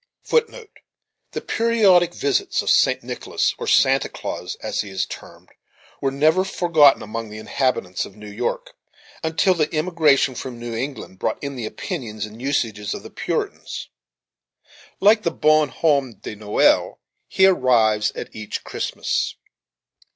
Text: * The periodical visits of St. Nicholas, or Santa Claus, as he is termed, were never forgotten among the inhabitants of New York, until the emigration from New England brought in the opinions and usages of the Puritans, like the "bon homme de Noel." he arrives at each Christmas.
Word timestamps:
* 0.15 0.29
The 0.31 1.41
periodical 1.45 2.17
visits 2.17 2.63
of 2.63 2.71
St. 2.71 3.03
Nicholas, 3.03 3.53
or 3.59 3.67
Santa 3.67 4.09
Claus, 4.09 4.55
as 4.55 4.81
he 4.81 4.89
is 4.89 5.05
termed, 5.05 5.49
were 6.01 6.09
never 6.09 6.43
forgotten 6.43 7.03
among 7.03 7.29
the 7.29 7.37
inhabitants 7.37 8.03
of 8.03 8.15
New 8.15 8.27
York, 8.31 8.73
until 9.23 9.53
the 9.53 9.71
emigration 9.71 10.33
from 10.33 10.59
New 10.59 10.73
England 10.75 11.19
brought 11.19 11.37
in 11.43 11.55
the 11.55 11.67
opinions 11.67 12.25
and 12.25 12.41
usages 12.41 12.95
of 12.95 13.03
the 13.03 13.11
Puritans, 13.11 13.89
like 14.99 15.21
the 15.21 15.29
"bon 15.29 15.69
homme 15.69 16.15
de 16.15 16.33
Noel." 16.35 16.99
he 17.27 17.45
arrives 17.45 18.09
at 18.13 18.35
each 18.35 18.63
Christmas. 18.63 19.35